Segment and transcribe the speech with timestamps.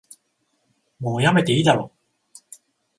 [0.99, 1.91] もうやめていいだろ